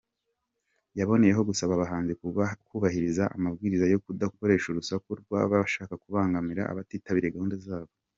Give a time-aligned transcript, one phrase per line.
[0.99, 2.13] Yaboneyeho gusaba abahanzi
[2.71, 7.91] kubahiriza amabwiriza yo kudakoresha urusaku rwabasha kubangamira abatitabiriye gahunda zabo.